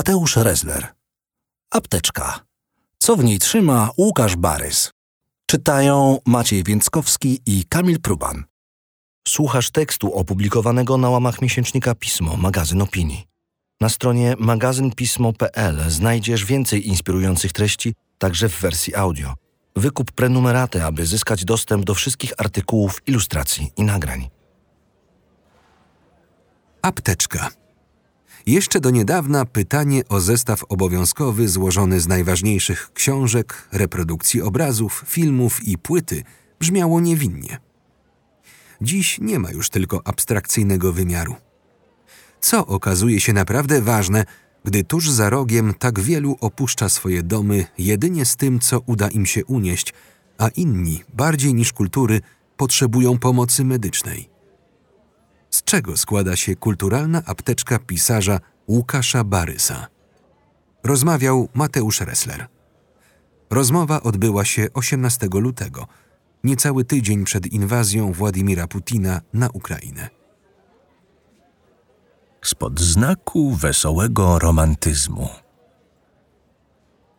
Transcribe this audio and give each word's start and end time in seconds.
Mateusz 0.00 0.36
Rezler. 0.36 0.86
Apteczka. 1.70 2.40
Co 2.98 3.16
w 3.16 3.24
niej 3.24 3.38
trzyma 3.38 3.90
Łukasz 3.98 4.36
Barys. 4.36 4.92
Czytają 5.46 6.18
Maciej 6.26 6.64
Więckowski 6.64 7.40
i 7.46 7.64
Kamil 7.64 8.00
Pruban. 8.00 8.44
Słuchasz 9.28 9.70
tekstu 9.70 10.14
opublikowanego 10.14 10.98
na 10.98 11.10
łamach 11.10 11.42
miesięcznika 11.42 11.94
Pismo, 11.94 12.36
magazyn 12.36 12.82
opinii. 12.82 13.26
Na 13.80 13.88
stronie 13.88 14.34
magazynpismo.pl 14.38 15.90
znajdziesz 15.90 16.44
więcej 16.44 16.88
inspirujących 16.88 17.52
treści, 17.52 17.94
także 18.18 18.48
w 18.48 18.60
wersji 18.60 18.94
audio. 18.94 19.34
Wykup 19.76 20.12
prenumeraty, 20.12 20.84
aby 20.84 21.06
zyskać 21.06 21.44
dostęp 21.44 21.84
do 21.84 21.94
wszystkich 21.94 22.32
artykułów, 22.38 23.02
ilustracji 23.06 23.72
i 23.76 23.82
nagrań. 23.82 24.28
Apteczka. 26.82 27.59
Jeszcze 28.46 28.80
do 28.80 28.90
niedawna 28.90 29.44
pytanie 29.44 30.02
o 30.08 30.20
zestaw 30.20 30.64
obowiązkowy 30.68 31.48
złożony 31.48 32.00
z 32.00 32.08
najważniejszych 32.08 32.90
książek, 32.92 33.68
reprodukcji 33.72 34.42
obrazów, 34.42 35.04
filmów 35.06 35.64
i 35.64 35.78
płyty 35.78 36.22
brzmiało 36.60 37.00
niewinnie. 37.00 37.58
Dziś 38.82 39.18
nie 39.20 39.38
ma 39.38 39.50
już 39.50 39.70
tylko 39.70 40.00
abstrakcyjnego 40.04 40.92
wymiaru. 40.92 41.34
Co 42.40 42.66
okazuje 42.66 43.20
się 43.20 43.32
naprawdę 43.32 43.82
ważne, 43.82 44.24
gdy 44.64 44.84
tuż 44.84 45.10
za 45.10 45.30
rogiem 45.30 45.74
tak 45.78 46.00
wielu 46.00 46.36
opuszcza 46.40 46.88
swoje 46.88 47.22
domy 47.22 47.66
jedynie 47.78 48.24
z 48.24 48.36
tym, 48.36 48.60
co 48.60 48.80
uda 48.86 49.08
im 49.08 49.26
się 49.26 49.44
unieść, 49.44 49.94
a 50.38 50.48
inni, 50.48 51.02
bardziej 51.14 51.54
niż 51.54 51.72
kultury, 51.72 52.20
potrzebują 52.56 53.18
pomocy 53.18 53.64
medycznej. 53.64 54.39
Z 55.50 55.62
czego 55.62 55.96
składa 55.96 56.36
się 56.36 56.56
kulturalna 56.56 57.22
apteczka 57.26 57.78
pisarza 57.78 58.40
Łukasza 58.68 59.24
Barysa? 59.24 59.86
Rozmawiał 60.84 61.48
Mateusz 61.54 62.00
Ressler. 62.00 62.46
Rozmowa 63.50 64.02
odbyła 64.02 64.44
się 64.44 64.66
18 64.74 65.28
lutego, 65.32 65.86
niecały 66.44 66.84
tydzień 66.84 67.24
przed 67.24 67.46
inwazją 67.46 68.12
Władimira 68.12 68.66
Putina 68.66 69.20
na 69.32 69.48
Ukrainę. 69.48 70.10
Spod 72.42 72.80
znaku 72.80 73.54
wesołego 73.54 74.38
romantyzmu. 74.38 75.28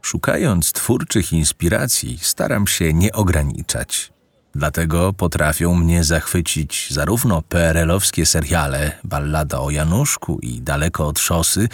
Szukając 0.01 0.71
twórczych 0.71 1.33
inspiracji, 1.33 2.19
staram 2.21 2.67
się 2.67 2.93
nie 2.93 3.11
ograniczać. 3.13 4.13
Dlatego 4.55 5.13
potrafią 5.13 5.75
mnie 5.75 6.03
zachwycić 6.03 6.88
zarówno 6.91 7.41
PRL-owskie 7.41 8.25
seriale 8.25 8.91
Ballada 9.03 9.59
o 9.59 9.69
Januszku 9.69 10.39
i 10.41 10.61
Daleko 10.61 11.07
od 11.07 11.19
szosy, 11.19 11.67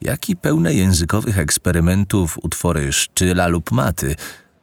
jak 0.00 0.30
i 0.30 0.36
pełne 0.36 0.74
językowych 0.74 1.38
eksperymentów 1.38 2.38
utwory 2.42 2.92
Szczyla 2.92 3.46
lub 3.46 3.70
Maty 3.70 4.16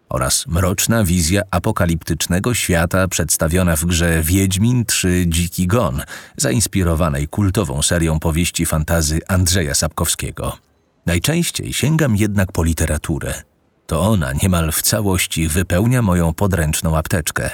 oraz 0.10 0.48
mroczna 0.48 1.04
wizja 1.04 1.42
apokaliptycznego 1.52 2.54
świata 2.54 3.08
przedstawiona 3.08 3.76
w 3.76 3.86
grze 3.86 4.24
Wiedźmin 4.24 4.86
3 4.86 5.26
Dziki 5.28 5.68
Gon, 5.68 6.02
zainspirowanej 6.38 7.28
kultową 7.28 7.82
serią 7.82 8.20
powieści 8.20 8.66
fantazy 8.66 9.20
Andrzeja 9.28 9.76
Sapkowskiego. 9.76 10.58
Najczęściej 11.06 11.74
sięgam 11.74 12.16
jednak 12.16 12.52
po 12.52 12.64
literaturę– 12.64 13.34
to 13.90 14.02
ona 14.02 14.34
niemal 14.44 14.72
w 14.72 14.82
całości 14.82 15.48
wypełnia 15.48 16.02
moją 16.02 16.34
podręczną 16.34 16.98
apteczkę. 16.98 17.50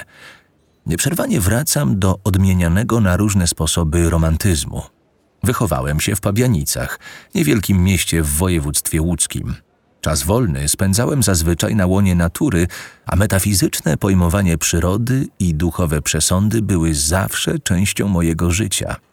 Nieprzerwanie 0.86 1.40
wracam 1.40 1.98
do 1.98 2.18
odmienianego 2.24 3.00
na 3.00 3.16
różne 3.16 3.46
sposoby 3.46 4.10
romantyzmu. 4.10 4.82
Wychowałem 5.42 6.00
się 6.00 6.16
w 6.16 6.20
Pabianicach, 6.20 6.98
niewielkim 7.34 7.84
mieście 7.84 8.22
w 8.22 8.28
województwie 8.28 9.02
łódzkim. 9.02 9.54
Czas 10.00 10.22
wolny 10.22 10.68
spędzałem 10.68 11.22
zazwyczaj 11.22 11.76
na 11.76 11.86
łonie 11.86 12.14
natury, 12.14 12.66
a 13.06 13.16
metafizyczne 13.16 13.96
pojmowanie 13.96 14.58
przyrody 14.58 15.26
i 15.38 15.54
duchowe 15.54 16.02
przesądy 16.02 16.62
były 16.62 16.94
zawsze 16.94 17.58
częścią 17.58 18.08
mojego 18.08 18.50
życia– 18.50 18.96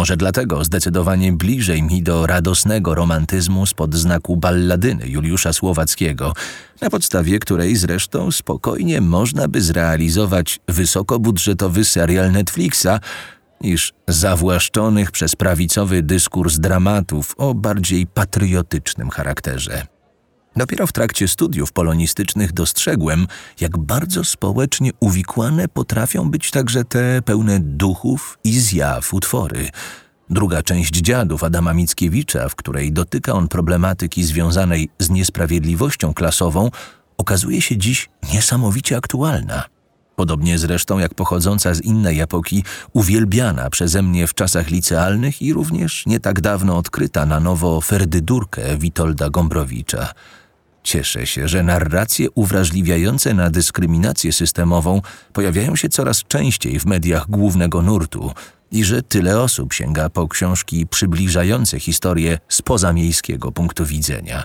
może 0.00 0.16
dlatego 0.16 0.64
zdecydowanie 0.64 1.32
bliżej 1.32 1.82
mi 1.82 2.02
do 2.02 2.26
radosnego 2.26 2.94
romantyzmu 2.94 3.66
spod 3.66 3.94
znaku 3.94 4.36
balladyny 4.36 5.08
Juliusza 5.08 5.52
Słowackiego, 5.52 6.32
na 6.80 6.90
podstawie 6.90 7.38
której 7.38 7.76
zresztą 7.76 8.30
spokojnie 8.30 9.00
można 9.00 9.48
by 9.48 9.62
zrealizować 9.62 10.60
wysokobudżetowy 10.68 11.84
serial 11.84 12.32
Netflixa, 12.32 13.00
niż 13.60 13.92
zawłaszczonych 14.08 15.10
przez 15.10 15.36
prawicowy 15.36 16.02
dyskurs 16.02 16.58
dramatów 16.58 17.34
o 17.38 17.54
bardziej 17.54 18.06
patriotycznym 18.06 19.10
charakterze. 19.10 19.86
Dopiero 20.56 20.86
w 20.86 20.92
trakcie 20.92 21.28
studiów 21.28 21.72
polonistycznych 21.72 22.52
dostrzegłem, 22.52 23.26
jak 23.60 23.78
bardzo 23.78 24.24
społecznie 24.24 24.90
uwikłane 25.00 25.68
potrafią 25.68 26.30
być 26.30 26.50
także 26.50 26.84
te 26.84 27.22
pełne 27.22 27.60
duchów 27.60 28.38
i 28.44 28.60
zjaw 28.60 29.14
utwory. 29.14 29.68
Druga 30.30 30.62
część 30.62 30.94
dziadów 30.94 31.44
Adama 31.44 31.74
Mickiewicza, 31.74 32.48
w 32.48 32.54
której 32.54 32.92
dotyka 32.92 33.32
on 33.32 33.48
problematyki 33.48 34.24
związanej 34.24 34.88
z 34.98 35.10
niesprawiedliwością 35.10 36.14
klasową, 36.14 36.70
okazuje 37.18 37.62
się 37.62 37.76
dziś 37.76 38.08
niesamowicie 38.32 38.96
aktualna. 38.96 39.79
Podobnie 40.20 40.58
zresztą 40.58 40.98
jak 40.98 41.14
pochodząca 41.14 41.74
z 41.74 41.80
innej 41.80 42.20
epoki, 42.20 42.64
uwielbiana 42.92 43.70
przeze 43.70 44.02
mnie 44.02 44.26
w 44.26 44.34
czasach 44.34 44.70
licealnych 44.70 45.42
i 45.42 45.52
również 45.52 46.06
nie 46.06 46.20
tak 46.20 46.40
dawno 46.40 46.76
odkryta 46.78 47.26
na 47.26 47.40
nowo 47.40 47.80
Ferdydurkę 47.80 48.78
Witolda 48.78 49.30
Gombrowicza– 49.30 50.08
Cieszę 50.82 51.26
się, 51.26 51.48
że 51.48 51.62
narracje 51.62 52.30
uwrażliwiające 52.30 53.34
na 53.34 53.50
dyskryminację 53.50 54.32
systemową 54.32 55.02
pojawiają 55.32 55.76
się 55.76 55.88
coraz 55.88 56.24
częściej 56.24 56.80
w 56.80 56.86
mediach 56.86 57.30
głównego 57.30 57.82
nurtu 57.82 58.32
i 58.72 58.84
że 58.84 59.02
tyle 59.02 59.40
osób 59.40 59.72
sięga 59.72 60.08
po 60.08 60.28
książki 60.28 60.86
przybliżające 60.86 61.80
historię 61.80 62.38
z 62.48 62.62
pozamiejskiego 62.62 63.52
punktu 63.52 63.86
widzenia. 63.86 64.44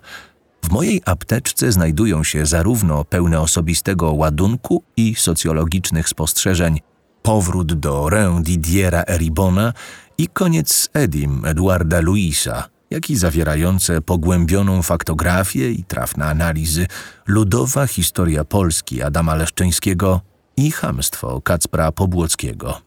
W 0.65 0.71
mojej 0.71 1.01
apteczce 1.05 1.71
znajdują 1.71 2.23
się 2.23 2.45
zarówno 2.45 3.03
pełne 3.03 3.41
osobistego 3.41 4.13
ładunku 4.13 4.83
i 4.97 5.15
socjologicznych 5.15 6.09
spostrzeżeń 6.09 6.79
Powrót 7.21 7.73
do 7.73 8.09
Rę 8.09 8.39
Didiera 8.43 9.03
Eribona 9.07 9.73
i 10.17 10.27
Koniec 10.27 10.89
Edim 10.93 11.45
Eduarda 11.45 12.01
Luisa– 12.01 12.63
jak 12.89 13.09
i 13.09 13.15
zawierające 13.15 14.01
pogłębioną 14.01 14.81
faktografię 14.81 15.71
i 15.71 15.83
trafne 15.83 16.25
analizy 16.25 16.87
ludowa 17.27 17.87
historia 17.87 18.45
Polski 18.45 19.01
Adama 19.01 19.35
Leszczyńskiego 19.35 20.21
i 20.57 20.71
chamstwo 20.71 21.41
Kacpra 21.41 21.91
Pobłockiego. 21.91 22.84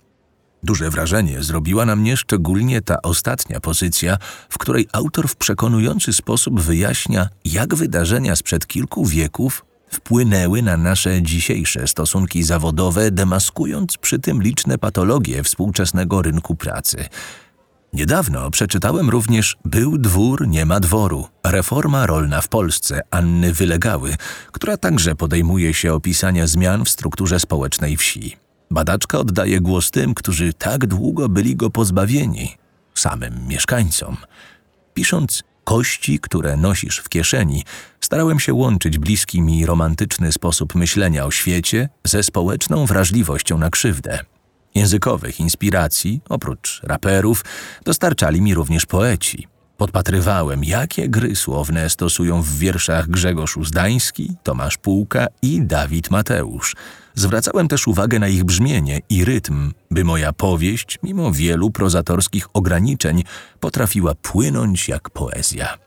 Duże 0.62 0.90
wrażenie 0.90 1.42
zrobiła 1.42 1.86
na 1.86 1.96
mnie 1.96 2.16
szczególnie 2.16 2.82
ta 2.82 3.02
ostatnia 3.02 3.60
pozycja, 3.60 4.16
w 4.48 4.58
której 4.58 4.88
autor 4.92 5.28
w 5.28 5.36
przekonujący 5.36 6.12
sposób 6.12 6.60
wyjaśnia, 6.60 7.28
jak 7.44 7.74
wydarzenia 7.74 8.36
sprzed 8.36 8.66
kilku 8.66 9.06
wieków 9.06 9.64
wpłynęły 9.90 10.62
na 10.62 10.76
nasze 10.76 11.22
dzisiejsze 11.22 11.88
stosunki 11.88 12.42
zawodowe, 12.42 13.10
demaskując 13.10 13.96
przy 13.96 14.18
tym 14.18 14.42
liczne 14.42 14.78
patologie 14.78 15.42
współczesnego 15.42 16.22
rynku 16.22 16.54
pracy– 16.54 17.04
Niedawno 17.92 18.50
przeczytałem 18.50 19.10
również 19.10 19.56
Był 19.64 19.98
dwór, 19.98 20.48
nie 20.48 20.66
ma 20.66 20.80
dworu. 20.80 21.26
Reforma 21.46 22.06
rolna 22.06 22.40
w 22.40 22.48
Polsce 22.48 23.00
Anny 23.10 23.52
Wylegały, 23.52 24.16
która 24.52 24.76
także 24.76 25.14
podejmuje 25.14 25.74
się 25.74 25.94
opisania 25.94 26.46
zmian 26.46 26.84
w 26.84 26.88
strukturze 26.88 27.40
społecznej 27.40 27.96
wsi. 27.96 28.47
Badaczka 28.70 29.18
oddaje 29.18 29.60
głos 29.60 29.90
tym, 29.90 30.14
którzy 30.14 30.52
tak 30.52 30.86
długo 30.86 31.28
byli 31.28 31.56
go 31.56 31.70
pozbawieni, 31.70 32.56
samym 32.94 33.48
mieszkańcom. 33.48 34.16
Pisząc 34.94 35.42
kości, 35.64 36.18
które 36.20 36.56
nosisz 36.56 36.98
w 36.98 37.08
kieszeni, 37.08 37.64
starałem 38.00 38.40
się 38.40 38.54
łączyć 38.54 38.98
bliski 38.98 39.40
mi 39.40 39.66
romantyczny 39.66 40.32
sposób 40.32 40.74
myślenia 40.74 41.26
o 41.26 41.30
świecie 41.30 41.88
ze 42.04 42.22
społeczną 42.22 42.86
wrażliwością 42.86 43.58
na 43.58 43.70
krzywdę. 43.70 44.18
Językowych 44.74 45.40
inspiracji, 45.40 46.20
oprócz 46.28 46.80
raperów, 46.82 47.44
dostarczali 47.84 48.40
mi 48.40 48.54
również 48.54 48.86
poeci. 48.86 49.48
Podpatrywałem, 49.76 50.64
jakie 50.64 51.08
gry 51.08 51.36
słowne 51.36 51.90
stosują 51.90 52.42
w 52.42 52.58
wierszach 52.58 53.08
Grzegorz 53.08 53.56
Uzdański, 53.56 54.32
Tomasz 54.42 54.76
Półka 54.78 55.26
i 55.42 55.62
Dawid 55.62 56.10
Mateusz. 56.10 56.76
Zwracałem 57.18 57.68
też 57.68 57.86
uwagę 57.86 58.18
na 58.18 58.28
ich 58.28 58.44
brzmienie 58.44 59.00
i 59.08 59.24
rytm, 59.24 59.72
by 59.90 60.04
moja 60.04 60.32
powieść, 60.32 60.98
mimo 61.02 61.32
wielu 61.32 61.70
prozatorskich 61.70 62.48
ograniczeń, 62.54 63.24
potrafiła 63.60 64.14
płynąć 64.14 64.88
jak 64.88 65.10
poezja. 65.10 65.78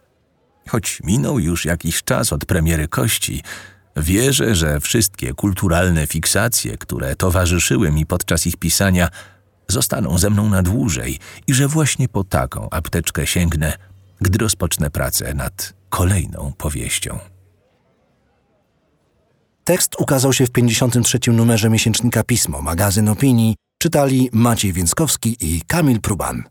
Choć 0.69 0.99
minął 1.03 1.39
już 1.39 1.65
jakiś 1.65 2.03
czas 2.03 2.33
od 2.33 2.45
premiery 2.45 2.87
Kości, 2.87 3.41
Wierzę, 3.97 4.55
że 4.55 4.79
wszystkie 4.79 5.33
kulturalne 5.33 6.07
fiksacje, 6.07 6.77
które 6.77 7.15
towarzyszyły 7.15 7.91
mi 7.91 8.05
podczas 8.05 8.47
ich 8.47 8.57
pisania, 8.57 9.09
zostaną 9.67 10.17
ze 10.17 10.29
mną 10.29 10.49
na 10.49 10.61
dłużej 10.61 11.19
i 11.47 11.53
że 11.53 11.67
właśnie 11.67 12.09
po 12.09 12.23
taką 12.23 12.69
apteczkę 12.69 13.27
sięgnę, 13.27 13.73
gdy 14.21 14.37
rozpocznę 14.37 14.89
pracę 14.89 15.33
nad 15.33 15.73
kolejną 15.89 16.53
powieścią. 16.57 17.19
Tekst 19.71 19.95
ukazał 19.99 20.33
się 20.33 20.45
w 20.45 20.51
53. 20.51 21.19
numerze 21.27 21.69
miesięcznika 21.69 22.23
Pismo, 22.23 22.61
magazyn 22.61 23.09
opinii. 23.09 23.55
Czytali 23.81 24.29
Maciej 24.33 24.73
Więckowski 24.73 25.37
i 25.41 25.61
Kamil 25.67 26.01
Pruban. 26.01 26.43